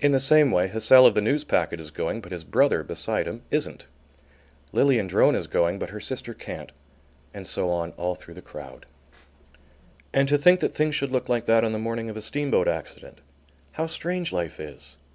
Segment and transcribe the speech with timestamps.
[0.00, 3.40] In the same way, Hussell of the Newspacket is going, but his brother, beside him,
[3.50, 3.86] isn't.
[4.70, 6.72] Lilian Drone is going, but her sister can't;
[7.32, 8.84] and so on all through the crowd.
[10.12, 12.68] And to think that things should look like that on the morning of a steamboat
[12.68, 13.22] accident.
[13.72, 14.96] How strange life is!